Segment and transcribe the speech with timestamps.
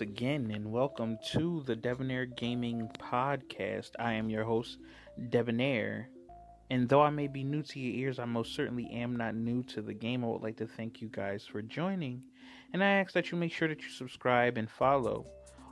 [0.00, 3.90] Once again, and welcome to the Debonair Gaming Podcast.
[3.98, 4.78] I am your host,
[5.28, 6.08] Debonair.
[6.70, 9.62] And though I may be new to your ears, I most certainly am not new
[9.64, 10.24] to the game.
[10.24, 12.22] I would like to thank you guys for joining.
[12.72, 15.26] And I ask that you make sure that you subscribe and follow.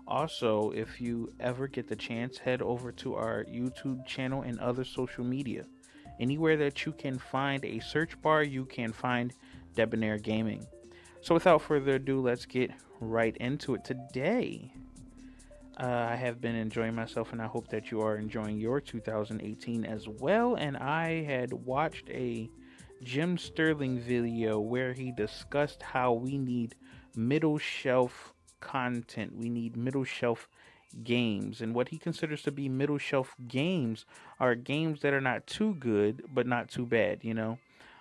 [0.06, 4.84] Also, if you ever get the chance, head over to our YouTube channel and other
[4.84, 5.65] social media.
[6.20, 9.32] Anywhere that you can find a search bar, you can find
[9.74, 10.66] Debonair Gaming.
[11.20, 13.84] So, without further ado, let's get right into it.
[13.84, 14.72] Today,
[15.78, 19.84] uh, I have been enjoying myself, and I hope that you are enjoying your 2018
[19.84, 20.54] as well.
[20.54, 22.48] And I had watched a
[23.02, 26.74] Jim Sterling video where he discussed how we need
[27.14, 30.48] middle shelf content, we need middle shelf
[31.04, 31.60] games.
[31.60, 34.04] And what he considers to be middle shelf games
[34.40, 37.59] are games that are not too good, but not too bad, you know?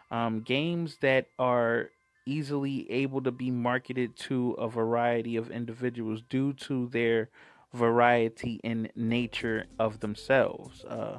[0.10, 1.90] Um, games that are
[2.28, 7.30] easily able to be marketed to a variety of individuals due to their
[7.74, 10.84] variety in nature of themselves.
[10.86, 11.18] Uh,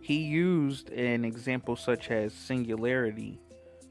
[0.00, 3.40] he used an example such as singularity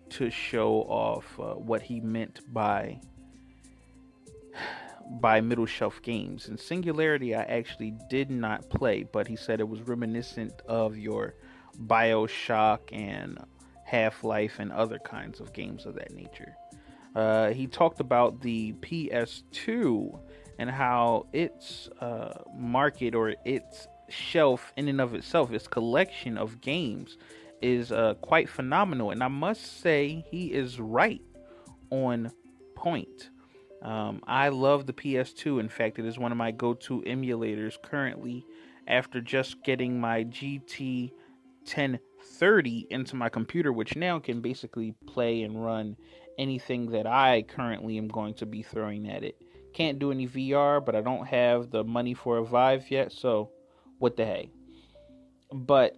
[0.10, 3.00] to show off uh, what he meant by
[5.20, 6.48] by middle shelf games.
[6.48, 11.36] And Singularity, I actually did not play, but he said it was reminiscent of your
[11.78, 13.40] Bioshock and
[13.94, 16.56] Half Life and other kinds of games of that nature.
[17.16, 20.20] Uh, he talked about the PS2
[20.58, 26.60] and how its uh, market or its shelf, in and of itself, its collection of
[26.60, 27.18] games,
[27.62, 29.12] is uh, quite phenomenal.
[29.12, 31.22] And I must say, he is right
[31.92, 32.32] on
[32.74, 33.30] point.
[33.84, 35.60] Um, I love the PS2.
[35.60, 38.44] In fact, it is one of my go to emulators currently
[38.88, 41.12] after just getting my GT
[42.24, 45.96] 1030 into my computer, which now can basically play and run
[46.38, 49.42] anything that I currently am going to be throwing at it.
[49.74, 53.52] Can't do any VR, but I don't have the money for a Vive yet, so
[54.00, 54.50] what the hey.
[55.52, 55.96] But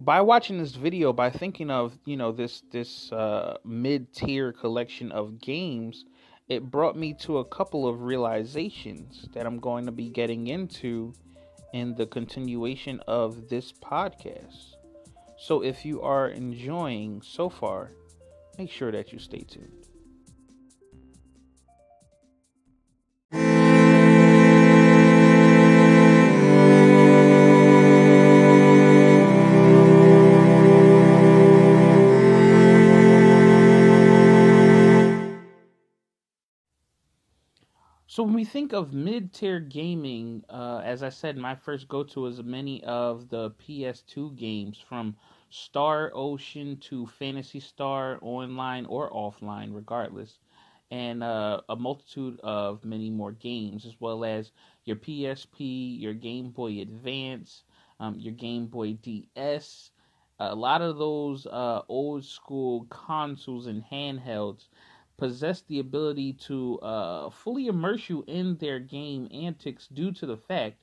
[0.00, 5.12] by watching this video, by thinking of you know this this uh, mid tier collection
[5.12, 6.04] of games,
[6.48, 11.14] it brought me to a couple of realizations that I'm going to be getting into
[11.74, 14.76] in the continuation of this podcast.
[15.36, 17.90] So if you are enjoying so far,
[18.56, 19.88] make sure that you stay tuned.
[38.14, 42.40] So when we think of mid-tier gaming, uh, as I said, my first go-to is
[42.44, 45.16] many of the PS2 games, from
[45.50, 50.38] Star Ocean to Phantasy Star, online or offline, regardless,
[50.92, 54.52] and uh, a multitude of many more games, as well as
[54.84, 57.64] your PSP, your Game Boy Advance,
[57.98, 59.90] um, your Game Boy DS.
[60.38, 64.68] A lot of those uh, old school consoles and handhelds
[65.16, 70.36] possess the ability to uh, fully immerse you in their game antics due to the
[70.36, 70.76] fact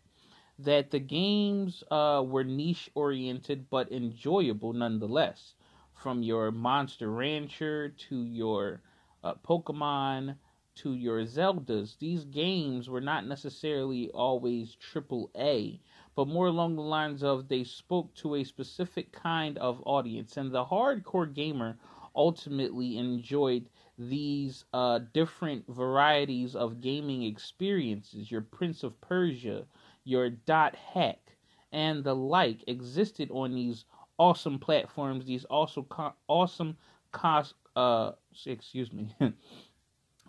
[0.60, 5.56] that the games uh, were niche oriented but enjoyable nonetheless.
[5.94, 8.82] From your Monster Rancher to your
[9.24, 10.36] uh, Pokemon
[10.76, 15.80] to your Zeldas, these games were not necessarily always triple A,
[16.16, 20.52] but more along the lines of they spoke to a specific kind of audience, and
[20.52, 21.78] the hardcore gamer
[22.16, 29.66] ultimately enjoyed these uh, different varieties of gaming experiences, your Prince of Persia,
[30.04, 31.38] your Dot Hack,
[31.72, 33.86] and the like, existed on these
[34.18, 36.78] awesome platforms, these also co- awesome
[37.12, 38.12] cos uh
[38.46, 39.16] excuse me,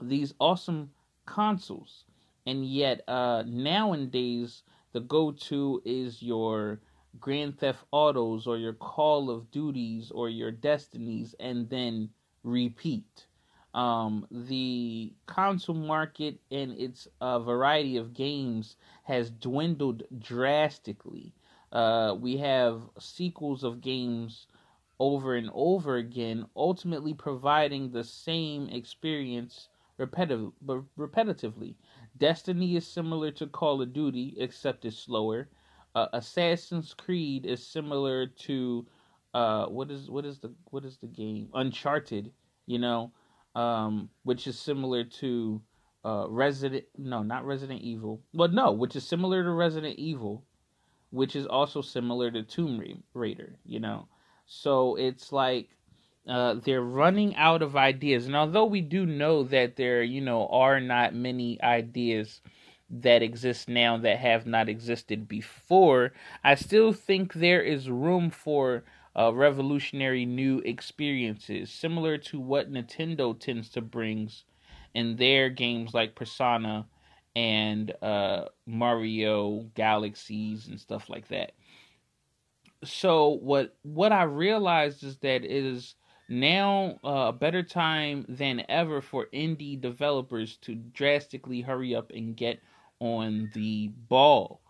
[0.02, 0.90] these awesome
[1.26, 2.04] consoles,
[2.46, 4.62] and yet uh nowadays
[4.92, 6.80] the go-to is your
[7.20, 12.10] Grand Theft Autos or your Call of Duties or your Destinies, and then
[12.42, 13.26] repeat
[13.74, 21.32] um, the console market and its uh, variety of games has dwindled drastically.
[21.70, 24.46] Uh, we have sequels of games
[25.00, 30.52] over and over again, ultimately providing the same experience repetitive,
[30.98, 31.74] repetitively.
[32.18, 35.48] Destiny is similar to Call of Duty, except it's slower.
[35.94, 38.86] Uh, Assassin's Creed is similar to
[39.34, 42.32] uh, what is what is the what is the game Uncharted.
[42.66, 43.12] You know,
[43.54, 45.60] um, which is similar to
[46.04, 46.84] uh, Resident.
[46.96, 48.20] No, not Resident Evil.
[48.32, 50.44] But no, which is similar to Resident Evil,
[51.10, 53.58] which is also similar to Tomb Raider.
[53.64, 54.08] You know,
[54.46, 55.68] so it's like
[56.28, 58.26] uh, they're running out of ideas.
[58.26, 62.40] And although we do know that there, you know, are not many ideas
[62.92, 66.12] that exist now that have not existed before,
[66.44, 68.84] I still think there is room for
[69.16, 74.44] uh, revolutionary new experiences, similar to what Nintendo tends to brings
[74.94, 76.86] in their games like Persona
[77.34, 81.52] and uh, Mario Galaxies and stuff like that.
[82.84, 85.94] So what what I realized is that it is
[86.28, 92.36] now uh, a better time than ever for indie developers to drastically hurry up and
[92.36, 92.60] get
[93.02, 94.60] on the ball.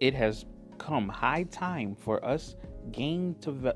[0.00, 0.44] It has
[0.76, 2.56] come high time for us
[2.92, 3.34] game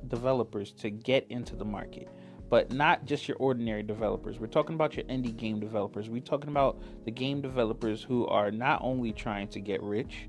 [0.08, 2.10] developers to get into the market
[2.50, 4.38] but not just your ordinary developers.
[4.38, 6.08] We're talking about your indie game developers.
[6.08, 10.28] We're talking about the game developers who are not only trying to get rich,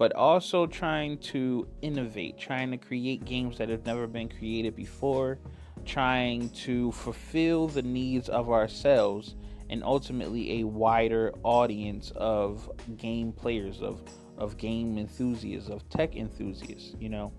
[0.00, 5.38] but also trying to innovate, trying to create games that have never been created before,
[5.84, 9.36] trying to fulfill the needs of ourselves
[9.68, 14.00] and ultimately a wider audience of game players, of
[14.38, 17.30] of game enthusiasts, of tech enthusiasts, you know.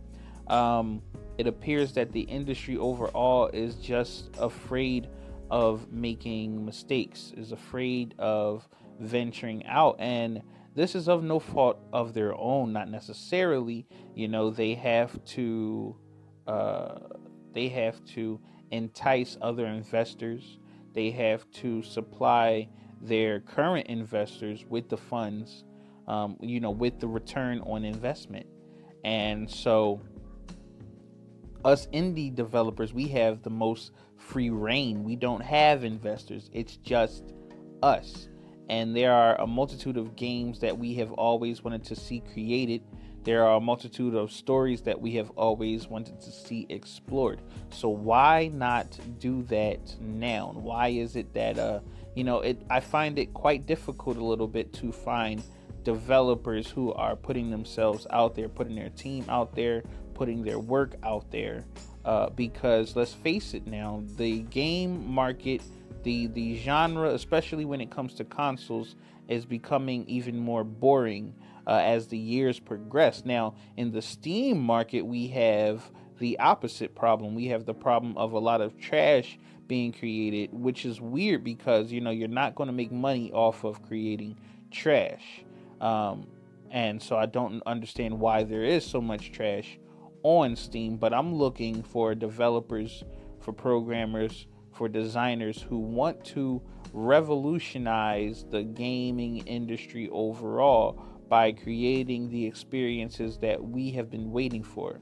[0.45, 1.01] Um,
[1.39, 5.09] it appears that the industry overall is just afraid
[5.49, 8.69] of making mistakes, is afraid of
[8.99, 9.95] venturing out.
[9.97, 13.85] And this is of no fault of their own, not necessarily.
[14.15, 15.95] You know, they have to
[16.47, 16.99] uh,
[17.53, 18.39] they have to
[18.71, 20.59] entice other investors.
[20.93, 22.69] They have to supply
[23.01, 25.63] their current investors with the funds,
[26.07, 28.45] um, you know, with the return on investment.
[29.03, 30.01] And so
[31.65, 35.03] us indie developers, we have the most free reign.
[35.03, 36.49] We don't have investors.
[36.53, 37.33] It's just
[37.81, 38.29] us.
[38.71, 42.81] And there are a multitude of games that we have always wanted to see created.
[43.25, 47.41] There are a multitude of stories that we have always wanted to see explored.
[47.69, 50.53] So why not do that now?
[50.55, 51.81] Why is it that uh
[52.15, 55.43] you know it I find it quite difficult a little bit to find
[55.83, 59.83] developers who are putting themselves out there, putting their team out there,
[60.13, 61.65] putting their work out there
[62.05, 65.61] uh, because let's face it now the game market
[66.03, 68.95] the the genre especially when it comes to consoles
[69.27, 71.33] is becoming even more boring
[71.67, 73.23] uh, as the years progress.
[73.25, 75.89] Now in the steam market we have
[76.19, 77.33] the opposite problem.
[77.33, 81.91] We have the problem of a lot of trash being created which is weird because
[81.91, 84.37] you know you're not going to make money off of creating
[84.69, 85.43] trash.
[85.79, 86.27] Um,
[86.69, 89.77] and so i don't understand why there is so much trash
[90.23, 93.03] on Steam, but I'm looking for developers,
[93.39, 96.61] for programmers, for designers who want to
[96.93, 104.99] revolutionize the gaming industry overall by creating the experiences that we have been waiting for.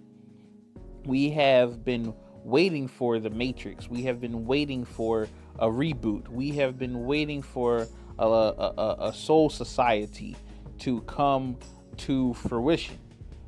[1.05, 2.13] We have been
[2.43, 3.89] waiting for the Matrix.
[3.89, 5.27] We have been waiting for
[5.57, 6.27] a reboot.
[6.27, 7.87] We have been waiting for
[8.19, 10.35] a, a, a soul society
[10.79, 11.57] to come
[11.97, 12.97] to fruition.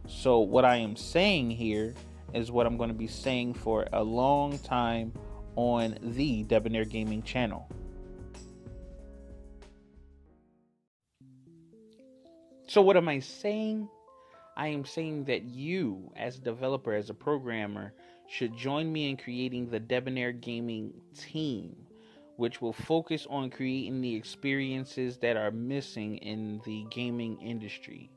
[0.07, 1.93] So, what I am saying here
[2.33, 5.13] is what I'm going to be saying for a long time
[5.55, 7.67] on the Debonair Gaming channel.
[12.67, 13.89] So, what am I saying?
[14.55, 17.93] I am saying that you, as a developer, as a programmer,
[18.27, 21.75] should join me in creating the Debonair Gaming team,
[22.37, 28.09] which will focus on creating the experiences that are missing in the gaming industry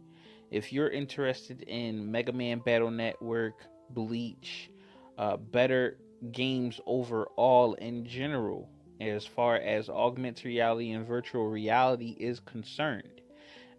[0.55, 3.55] if you're interested in Mega Man Battle Network,
[3.91, 4.71] Bleach,
[5.19, 5.99] uh, better
[6.33, 8.69] games overall in general,
[9.01, 13.21] as far as augmented reality and virtual reality is concerned,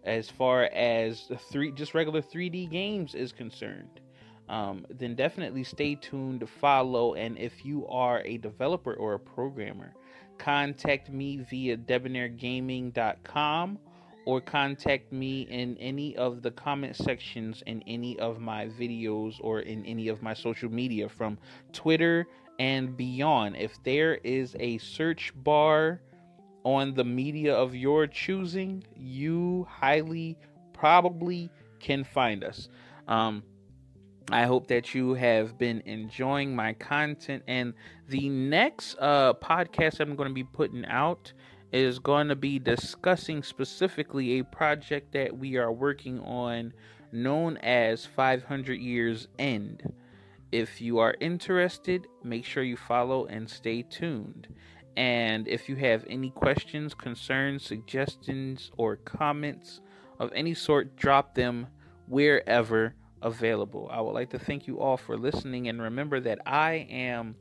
[0.04, 4.00] as far as three just regular 3D games is concerned,
[4.48, 7.14] um, then definitely stay tuned to follow.
[7.14, 9.94] And if you are a developer or a programmer,
[10.38, 13.78] contact me via debonairgaming.com
[14.26, 19.60] or contact me in any of the comment sections in any of my videos or
[19.60, 21.38] in any of my social media from
[21.72, 22.26] Twitter
[22.58, 23.56] and beyond.
[23.56, 26.02] If there is a search bar
[26.64, 30.36] on the media of your choosing, you highly
[30.72, 32.68] probably can find us.
[33.06, 33.44] Um,
[34.32, 37.44] I hope that you have been enjoying my content.
[37.46, 37.74] And
[38.08, 41.32] the next uh, podcast I'm going to be putting out
[41.72, 46.72] is going to be discussing specifically a project that we are working on
[47.12, 49.92] known as 500 Years End.
[50.52, 54.48] If you are interested, make sure you follow and stay tuned.
[54.96, 59.80] And if you have any questions, concerns, suggestions, or comments
[60.18, 61.66] of any sort, drop them
[62.06, 63.88] wherever available.
[63.90, 67.34] I would like to thank you all for listening and remember that I am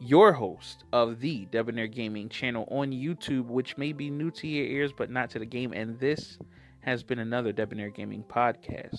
[0.00, 4.64] your host of the Debonair Gaming channel on YouTube, which may be new to your
[4.64, 5.74] ears but not to the game.
[5.74, 6.38] And this
[6.80, 8.98] has been another Debonair Gaming podcast.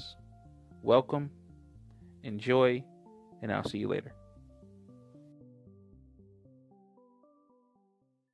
[0.83, 1.31] Welcome,
[2.23, 2.83] enjoy,
[3.41, 4.13] and I'll see you later.